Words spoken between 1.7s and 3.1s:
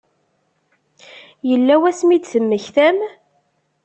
wasmi i d-temmektam?